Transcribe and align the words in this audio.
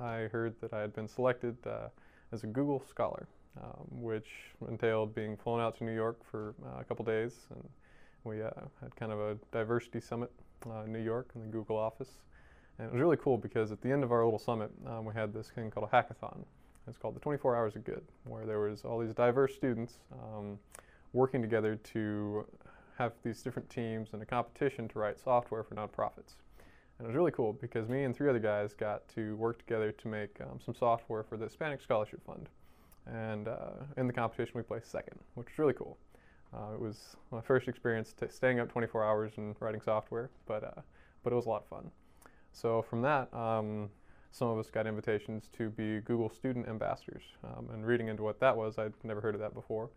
I 0.00 0.28
heard 0.32 0.54
that 0.60 0.72
I 0.72 0.80
had 0.80 0.94
been 0.94 1.08
selected 1.08 1.56
uh, 1.66 1.88
as 2.32 2.44
a 2.44 2.46
Google 2.46 2.82
Scholar, 2.88 3.26
um, 3.62 3.86
which 3.90 4.28
entailed 4.68 5.14
being 5.14 5.36
flown 5.36 5.60
out 5.60 5.76
to 5.78 5.84
New 5.84 5.94
York 5.94 6.18
for 6.30 6.54
uh, 6.64 6.80
a 6.80 6.84
couple 6.84 7.04
days. 7.04 7.34
And 7.50 7.68
we 8.24 8.42
uh, 8.42 8.50
had 8.80 8.94
kind 8.96 9.12
of 9.12 9.20
a 9.20 9.36
diversity 9.50 10.00
summit 10.00 10.30
uh, 10.66 10.84
in 10.84 10.92
New 10.92 11.02
York 11.02 11.30
in 11.34 11.42
the 11.42 11.48
Google 11.48 11.76
office. 11.76 12.20
And 12.78 12.88
it 12.88 12.92
was 12.92 13.00
really 13.00 13.18
cool 13.18 13.36
because 13.36 13.70
at 13.70 13.80
the 13.82 13.90
end 13.90 14.02
of 14.02 14.12
our 14.12 14.24
little 14.24 14.38
summit, 14.38 14.70
um, 14.86 15.04
we 15.04 15.12
had 15.12 15.34
this 15.34 15.48
thing 15.48 15.70
called 15.70 15.88
a 15.92 15.94
hackathon. 15.94 16.44
It's 16.88 16.96
called 16.96 17.14
the 17.14 17.20
24 17.20 17.56
Hours 17.56 17.76
of 17.76 17.84
Good, 17.84 18.02
where 18.24 18.44
there 18.44 18.60
was 18.60 18.84
all 18.84 18.98
these 18.98 19.14
diverse 19.14 19.54
students 19.54 19.98
um, 20.12 20.58
working 21.12 21.40
together 21.40 21.76
to 21.76 22.44
have 22.98 23.12
these 23.22 23.42
different 23.42 23.68
teams 23.70 24.10
in 24.12 24.22
a 24.22 24.26
competition 24.26 24.88
to 24.88 24.98
write 24.98 25.18
software 25.18 25.62
for 25.62 25.74
nonprofits. 25.74 26.34
And 27.02 27.08
it 27.08 27.14
was 27.14 27.16
really 27.16 27.32
cool 27.32 27.52
because 27.54 27.88
me 27.88 28.04
and 28.04 28.14
three 28.14 28.30
other 28.30 28.38
guys 28.38 28.74
got 28.74 29.08
to 29.16 29.34
work 29.34 29.58
together 29.58 29.90
to 29.90 30.06
make 30.06 30.40
um, 30.40 30.60
some 30.64 30.72
software 30.72 31.24
for 31.24 31.36
the 31.36 31.46
Hispanic 31.46 31.80
Scholarship 31.80 32.24
Fund. 32.24 32.48
And 33.06 33.48
uh, 33.48 33.70
in 33.96 34.06
the 34.06 34.12
competition, 34.12 34.52
we 34.54 34.62
placed 34.62 34.88
second, 34.88 35.18
which 35.34 35.48
was 35.48 35.58
really 35.58 35.72
cool. 35.72 35.98
Uh, 36.54 36.74
it 36.74 36.80
was 36.80 37.16
my 37.32 37.40
first 37.40 37.66
experience 37.66 38.14
staying 38.28 38.60
up 38.60 38.70
24 38.70 39.02
hours 39.02 39.32
and 39.36 39.56
writing 39.58 39.80
software, 39.80 40.30
but, 40.46 40.62
uh, 40.62 40.80
but 41.24 41.32
it 41.32 41.34
was 41.34 41.46
a 41.46 41.48
lot 41.48 41.62
of 41.62 41.68
fun. 41.68 41.90
So 42.52 42.82
from 42.82 43.02
that, 43.02 43.34
um, 43.34 43.90
some 44.30 44.46
of 44.46 44.58
us 44.60 44.70
got 44.70 44.86
invitations 44.86 45.50
to 45.58 45.70
be 45.70 45.98
Google 46.02 46.30
Student 46.30 46.68
Ambassadors. 46.68 47.24
Um, 47.42 47.68
and 47.72 47.84
reading 47.84 48.06
into 48.06 48.22
what 48.22 48.38
that 48.38 48.56
was, 48.56 48.78
I'd 48.78 48.92
never 49.02 49.20
heard 49.20 49.34
of 49.34 49.40
that 49.40 49.54
before. 49.54 49.90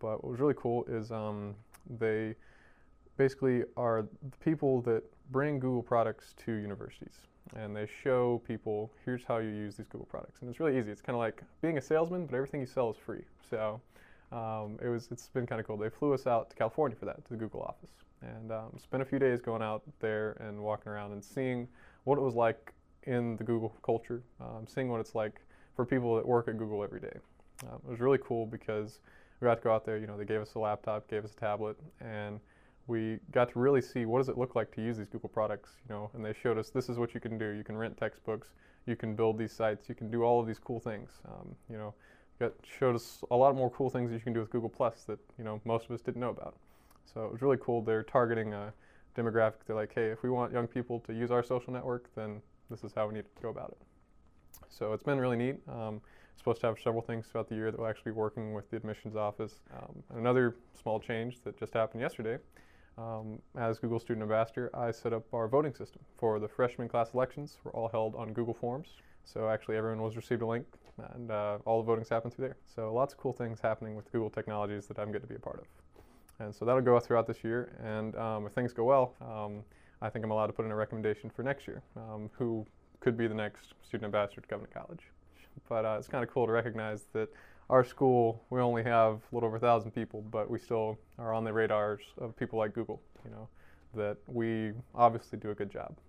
But 0.00 0.24
what 0.24 0.32
was 0.32 0.40
really 0.40 0.56
cool 0.58 0.84
is 0.86 1.12
um, 1.12 1.54
they 2.00 2.34
basically 3.18 3.64
are 3.76 4.02
the 4.02 4.36
people 4.38 4.80
that 4.82 5.02
bring 5.30 5.58
Google 5.58 5.82
products 5.82 6.34
to 6.46 6.52
universities. 6.52 7.18
And 7.56 7.74
they 7.74 7.86
show 8.02 8.42
people, 8.46 8.92
here's 9.04 9.24
how 9.24 9.38
you 9.38 9.48
use 9.48 9.76
these 9.76 9.88
Google 9.88 10.06
products. 10.06 10.40
And 10.40 10.50
it's 10.50 10.60
really 10.60 10.78
easy. 10.78 10.90
It's 10.90 11.02
kind 11.02 11.14
of 11.14 11.20
like 11.20 11.42
being 11.60 11.78
a 11.78 11.80
salesman, 11.82 12.26
but 12.26 12.34
everything 12.36 12.60
you 12.60 12.66
sell 12.66 12.90
is 12.90 12.96
free. 12.96 13.24
So 13.50 13.80
um, 14.32 14.78
it 14.82 14.88
was, 14.88 15.08
it's 15.10 15.28
been 15.28 15.46
kind 15.46 15.60
of 15.60 15.66
cool. 15.66 15.76
They 15.76 15.90
flew 15.90 16.14
us 16.14 16.26
out 16.26 16.50
to 16.50 16.56
California 16.56 16.96
for 16.98 17.06
that, 17.06 17.24
to 17.24 17.30
the 17.30 17.36
Google 17.36 17.62
office. 17.62 17.90
And 18.22 18.52
um, 18.52 18.78
spent 18.82 19.02
a 19.02 19.06
few 19.06 19.18
days 19.18 19.40
going 19.40 19.62
out 19.62 19.82
there 20.00 20.36
and 20.40 20.58
walking 20.60 20.92
around 20.92 21.12
and 21.12 21.24
seeing 21.24 21.68
what 22.04 22.18
it 22.18 22.22
was 22.22 22.34
like 22.34 22.72
in 23.04 23.36
the 23.36 23.44
Google 23.44 23.74
culture, 23.82 24.22
um, 24.40 24.66
seeing 24.66 24.88
what 24.88 25.00
it's 25.00 25.14
like 25.14 25.40
for 25.74 25.84
people 25.84 26.16
that 26.16 26.26
work 26.26 26.48
at 26.48 26.58
Google 26.58 26.84
every 26.84 27.00
day. 27.00 27.16
Um, 27.62 27.80
it 27.86 27.90
was 27.90 28.00
really 28.00 28.18
cool 28.18 28.46
because 28.46 29.00
we 29.40 29.46
got 29.46 29.56
to 29.56 29.62
go 29.62 29.72
out 29.72 29.84
there. 29.86 29.98
You 29.98 30.06
know, 30.06 30.16
they 30.16 30.24
gave 30.24 30.40
us 30.40 30.54
a 30.54 30.58
laptop, 30.58 31.08
gave 31.08 31.24
us 31.24 31.32
a 31.32 31.36
tablet, 31.36 31.76
and 32.00 32.40
we 32.88 33.18
got 33.30 33.52
to 33.52 33.58
really 33.58 33.80
see 33.80 34.06
what 34.06 34.18
does 34.18 34.28
it 34.28 34.36
look 34.36 34.56
like 34.56 34.74
to 34.74 34.82
use 34.82 34.96
these 34.96 35.06
Google 35.06 35.28
products. 35.28 35.70
You 35.88 35.94
know, 35.94 36.10
and 36.14 36.24
they 36.24 36.32
showed 36.32 36.58
us 36.58 36.70
this 36.70 36.88
is 36.88 36.98
what 36.98 37.14
you 37.14 37.20
can 37.20 37.38
do. 37.38 37.50
You 37.50 37.62
can 37.62 37.76
rent 37.76 37.96
textbooks, 37.96 38.48
you 38.86 38.96
can 38.96 39.14
build 39.14 39.38
these 39.38 39.52
sites, 39.52 39.88
you 39.88 39.94
can 39.94 40.10
do 40.10 40.24
all 40.24 40.40
of 40.40 40.46
these 40.46 40.58
cool 40.58 40.80
things. 40.80 41.12
Um, 41.28 41.54
you 41.70 41.76
know, 41.76 41.94
got 42.40 42.52
showed 42.78 42.96
us 42.96 43.22
a 43.30 43.36
lot 43.36 43.54
more 43.54 43.70
cool 43.70 43.90
things 43.90 44.10
that 44.10 44.16
you 44.16 44.22
can 44.22 44.32
do 44.32 44.40
with 44.40 44.50
Google 44.50 44.70
Plus 44.70 45.04
that 45.04 45.18
you 45.38 45.44
know 45.44 45.60
most 45.64 45.84
of 45.84 45.92
us 45.92 46.00
didn't 46.00 46.20
know 46.20 46.30
about. 46.30 46.56
So 47.04 47.24
it 47.24 47.32
was 47.32 47.42
really 47.42 47.58
cool. 47.60 47.82
They're 47.82 48.02
targeting 48.02 48.54
a 48.54 48.72
demographic. 49.16 49.64
They're 49.66 49.76
like, 49.76 49.92
hey, 49.94 50.06
if 50.06 50.22
we 50.22 50.30
want 50.30 50.52
young 50.52 50.66
people 50.66 51.00
to 51.00 51.12
use 51.12 51.30
our 51.30 51.42
social 51.42 51.72
network, 51.72 52.14
then 52.14 52.40
this 52.70 52.84
is 52.84 52.92
how 52.94 53.06
we 53.06 53.14
need 53.14 53.24
to 53.24 53.42
go 53.42 53.48
about 53.48 53.70
it. 53.70 53.78
So 54.68 54.92
it's 54.92 55.02
been 55.02 55.18
really 55.18 55.36
neat. 55.36 55.56
Um, 55.68 56.00
supposed 56.38 56.60
to 56.60 56.68
have 56.68 56.78
several 56.82 57.02
things 57.02 57.26
throughout 57.26 57.48
the 57.48 57.54
year 57.54 57.70
that 57.70 57.78
we'll 57.78 57.88
actually 57.88 58.12
be 58.12 58.16
working 58.16 58.54
with 58.54 58.70
the 58.70 58.76
admissions 58.76 59.16
office. 59.16 59.60
Um, 59.76 60.02
another 60.16 60.56
small 60.80 61.00
change 61.00 61.40
that 61.44 61.58
just 61.58 61.74
happened 61.74 62.00
yesterday, 62.00 62.38
um, 62.98 63.38
as 63.56 63.78
Google 63.78 64.00
Student 64.00 64.24
Ambassador, 64.24 64.70
I 64.74 64.90
set 64.90 65.12
up 65.12 65.24
our 65.32 65.46
voting 65.48 65.72
system 65.72 66.02
for 66.18 66.38
the 66.40 66.48
freshman 66.48 66.88
class 66.88 67.14
elections. 67.14 67.58
We're 67.62 67.72
all 67.72 67.88
held 67.88 68.14
on 68.16 68.32
Google 68.32 68.54
Forms. 68.54 68.88
So 69.24 69.48
actually 69.48 69.76
everyone 69.76 70.02
was 70.02 70.16
received 70.16 70.42
a 70.42 70.46
link 70.46 70.66
and 71.14 71.30
uh, 71.30 71.58
all 71.64 71.82
the 71.82 71.92
votings 71.92 72.08
happened 72.08 72.34
through 72.34 72.46
there. 72.46 72.56
So 72.74 72.92
lots 72.92 73.12
of 73.12 73.20
cool 73.20 73.32
things 73.32 73.60
happening 73.60 73.94
with 73.94 74.10
Google 74.10 74.30
technologies 74.30 74.86
that 74.88 74.98
I'm 74.98 75.12
good 75.12 75.20
to 75.22 75.28
be 75.28 75.36
a 75.36 75.38
part 75.38 75.60
of. 75.60 75.66
And 76.40 76.54
so 76.54 76.64
that'll 76.64 76.80
go 76.80 76.98
throughout 76.98 77.26
this 77.26 77.44
year. 77.44 77.76
And 77.82 78.16
um, 78.16 78.46
if 78.46 78.52
things 78.52 78.72
go 78.72 78.84
well, 78.84 79.14
um, 79.20 79.62
I 80.00 80.08
think 80.08 80.24
I'm 80.24 80.30
allowed 80.30 80.46
to 80.48 80.52
put 80.52 80.64
in 80.64 80.70
a 80.70 80.76
recommendation 80.76 81.30
for 81.30 81.42
next 81.42 81.66
year, 81.66 81.82
um, 81.96 82.30
who 82.32 82.64
could 83.00 83.16
be 83.16 83.26
the 83.26 83.34
next 83.34 83.74
student 83.82 84.06
ambassador 84.06 84.40
to 84.40 84.46
Covenant 84.46 84.72
College. 84.72 85.02
But 85.68 85.84
uh, 85.84 85.96
it's 85.98 86.08
kind 86.08 86.24
of 86.24 86.30
cool 86.30 86.46
to 86.46 86.52
recognize 86.52 87.06
that 87.12 87.28
our 87.70 87.84
school, 87.84 88.42
we 88.50 88.60
only 88.60 88.82
have 88.82 89.14
a 89.14 89.34
little 89.34 89.46
over 89.46 89.56
a 89.56 89.60
thousand 89.60 89.90
people, 89.90 90.22
but 90.30 90.50
we 90.50 90.58
still 90.58 90.98
are 91.18 91.34
on 91.34 91.44
the 91.44 91.52
radars 91.52 92.00
of 92.18 92.36
people 92.36 92.58
like 92.58 92.72
Google, 92.74 93.02
you 93.24 93.30
know, 93.30 93.48
that 93.94 94.16
we 94.26 94.72
obviously 94.94 95.38
do 95.38 95.50
a 95.50 95.54
good 95.54 95.70
job. 95.70 95.98